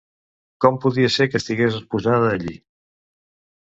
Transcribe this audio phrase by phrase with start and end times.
[0.65, 2.61] Com podia ser que estigués exposada allí?